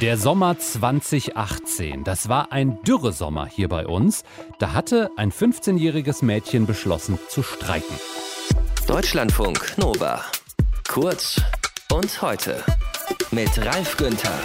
[0.00, 4.22] Der Sommer 2018, das war ein Dürresommer hier bei uns.
[4.58, 7.96] Da hatte ein 15-jähriges Mädchen beschlossen zu streiken.
[8.86, 10.24] Deutschlandfunk Nova.
[10.88, 11.40] Kurz
[11.92, 12.62] und heute
[13.32, 14.38] mit Ralf Günther.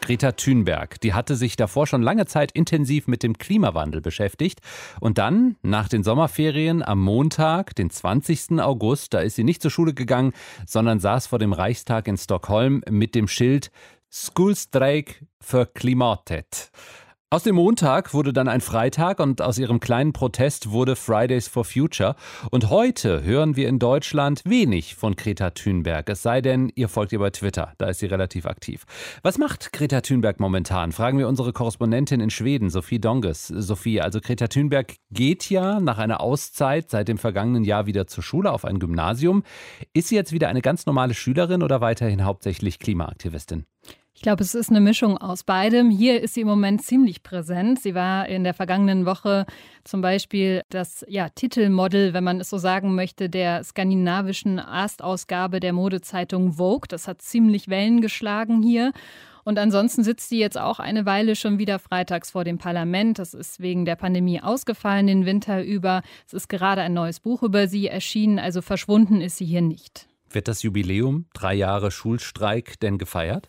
[0.00, 4.60] Greta Thunberg, die hatte sich davor schon lange Zeit intensiv mit dem Klimawandel beschäftigt.
[4.98, 8.60] Und dann, nach den Sommerferien, am Montag, den 20.
[8.60, 10.32] August, da ist sie nicht zur Schule gegangen,
[10.66, 13.70] sondern saß vor dem Reichstag in Stockholm mit dem Schild
[14.12, 16.70] Skolstrejk für Klimatet.
[17.32, 21.64] Aus dem Montag wurde dann ein Freitag und aus ihrem kleinen Protest wurde Fridays for
[21.64, 22.16] Future.
[22.50, 26.08] Und heute hören wir in Deutschland wenig von Greta Thunberg.
[26.08, 27.72] Es sei denn, ihr folgt ihr bei Twitter.
[27.78, 28.82] Da ist sie relativ aktiv.
[29.22, 30.90] Was macht Greta Thunberg momentan?
[30.90, 33.46] Fragen wir unsere Korrespondentin in Schweden, Sophie Donges.
[33.46, 38.24] Sophie, also Greta Thunberg geht ja nach einer Auszeit seit dem vergangenen Jahr wieder zur
[38.24, 39.44] Schule auf ein Gymnasium.
[39.92, 43.66] Ist sie jetzt wieder eine ganz normale Schülerin oder weiterhin hauptsächlich Klimaaktivistin?
[44.20, 45.88] Ich glaube, es ist eine Mischung aus beidem.
[45.88, 47.80] Hier ist sie im Moment ziemlich präsent.
[47.80, 49.46] Sie war in der vergangenen Woche
[49.82, 55.72] zum Beispiel das ja, Titelmodel, wenn man es so sagen möchte, der skandinavischen Erstausgabe der
[55.72, 56.86] Modezeitung Vogue.
[56.86, 58.92] Das hat ziemlich Wellen geschlagen hier.
[59.44, 63.18] Und ansonsten sitzt sie jetzt auch eine Weile schon wieder freitags vor dem Parlament.
[63.18, 66.02] Das ist wegen der Pandemie ausgefallen den Winter über.
[66.26, 70.08] Es ist gerade ein neues Buch über sie erschienen, also verschwunden ist sie hier nicht.
[70.28, 73.48] Wird das Jubiläum, drei Jahre Schulstreik, denn gefeiert?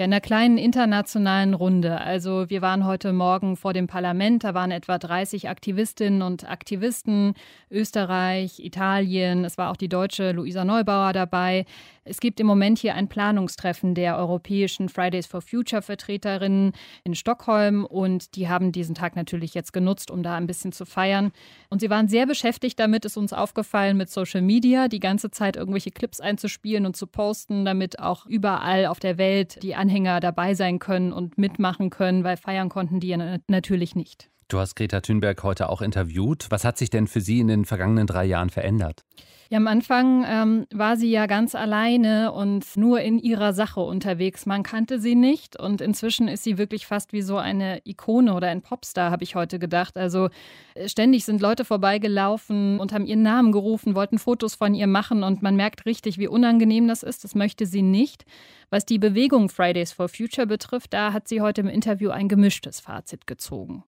[0.00, 2.00] Ja, in einer kleinen internationalen Runde.
[2.00, 7.34] Also wir waren heute Morgen vor dem Parlament, da waren etwa 30 Aktivistinnen und Aktivisten,
[7.70, 11.66] Österreich, Italien, es war auch die deutsche Luisa Neubauer dabei.
[12.02, 16.72] Es gibt im Moment hier ein Planungstreffen der europäischen Fridays for Future Vertreterinnen
[17.04, 20.86] in Stockholm und die haben diesen Tag natürlich jetzt genutzt, um da ein bisschen zu
[20.86, 21.30] feiern.
[21.68, 25.56] Und sie waren sehr beschäftigt damit, ist uns aufgefallen, mit Social Media, die ganze Zeit
[25.56, 29.89] irgendwelche Clips einzuspielen und zu posten, damit auch überall auf der Welt die Anhänger
[30.20, 34.30] dabei sein können und mitmachen können, weil feiern konnten die ja natürlich nicht.
[34.50, 36.46] Du hast Greta Thunberg heute auch interviewt.
[36.50, 39.04] Was hat sich denn für Sie in den vergangenen drei Jahren verändert?
[39.52, 44.46] Ja, am Anfang ähm, war sie ja ganz alleine und nur in ihrer Sache unterwegs.
[44.46, 48.46] Man kannte sie nicht und inzwischen ist sie wirklich fast wie so eine Ikone oder
[48.46, 49.96] ein Popstar, habe ich heute gedacht.
[49.96, 50.28] Also
[50.74, 55.24] äh, ständig sind Leute vorbeigelaufen und haben ihren Namen gerufen, wollten Fotos von ihr machen
[55.24, 57.24] und man merkt richtig, wie unangenehm das ist.
[57.24, 58.24] Das möchte sie nicht.
[58.72, 62.78] Was die Bewegung Fridays for Future betrifft, da hat sie heute im Interview ein gemischtes
[62.78, 63.82] Fazit gezogen.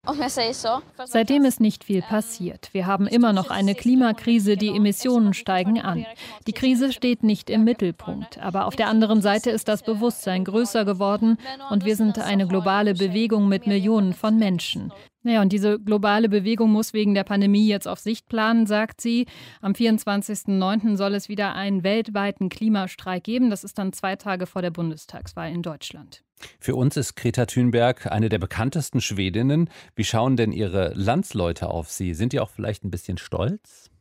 [1.05, 2.71] Seitdem ist nicht viel passiert.
[2.73, 6.07] Wir haben immer noch eine Klimakrise, die Emissionen steigen an.
[6.47, 10.85] Die Krise steht nicht im Mittelpunkt, aber auf der anderen Seite ist das Bewusstsein größer
[10.85, 11.39] geworden
[11.71, 14.93] und wir sind eine globale Bewegung mit Millionen von Menschen.
[15.23, 19.27] Naja, und diese globale Bewegung muss wegen der Pandemie jetzt auf Sicht planen, sagt sie.
[19.61, 20.97] Am 24.09.
[20.97, 23.51] soll es wieder einen weltweiten Klimastreik geben.
[23.51, 26.25] Das ist dann zwei Tage vor der Bundestagswahl in Deutschland.
[26.59, 29.71] Für uns ist Greta Thunberg eine der bekanntesten Schwedinnen.
[29.95, 32.15] Wie schauen denn Ihre Landsleute auf Sie?
[32.15, 33.92] Sind die auch vielleicht ein bisschen stolz?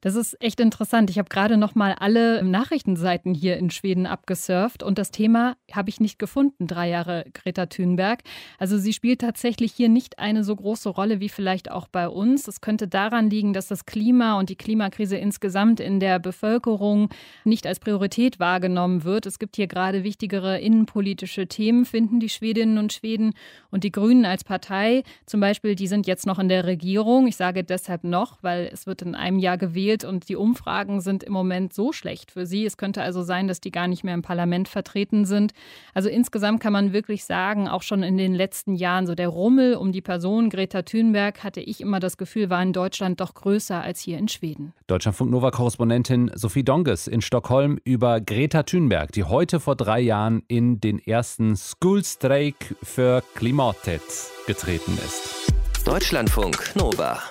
[0.00, 1.10] Das ist echt interessant.
[1.10, 5.90] Ich habe gerade noch mal alle Nachrichtenseiten hier in Schweden abgesurft und das Thema habe
[5.90, 8.20] ich nicht gefunden, drei Jahre Greta Thunberg.
[8.58, 12.46] Also sie spielt tatsächlich hier nicht eine so große Rolle wie vielleicht auch bei uns.
[12.46, 17.08] Es könnte daran liegen, dass das Klima und die Klimakrise insgesamt in der Bevölkerung
[17.44, 19.26] nicht als Priorität wahrgenommen wird.
[19.26, 23.34] Es gibt hier gerade wichtigere innenpolitische Themen, finden die Schwedinnen und Schweden.
[23.70, 27.26] Und die Grünen als Partei zum Beispiel, die sind jetzt noch in der Regierung.
[27.26, 31.00] Ich sage deshalb noch, weil es wird in einem Jahr gewählt gewählt und die Umfragen
[31.00, 32.66] sind im Moment so schlecht für sie.
[32.66, 35.52] Es könnte also sein, dass die gar nicht mehr im Parlament vertreten sind.
[35.94, 39.74] Also insgesamt kann man wirklich sagen, auch schon in den letzten Jahren, so der Rummel
[39.74, 43.80] um die Person Greta Thunberg, hatte ich immer das Gefühl, war in Deutschland doch größer
[43.80, 44.74] als hier in Schweden.
[44.86, 50.80] Deutschlandfunk Nova-Korrespondentin Sophie Donges in Stockholm über Greta Thunberg, die heute vor drei Jahren in
[50.80, 54.02] den ersten Schoolstreik für Klimatet
[54.46, 55.52] getreten ist.
[55.84, 57.22] Deutschlandfunk Nova.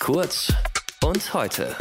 [0.00, 0.52] Kurz
[1.04, 1.76] und heute.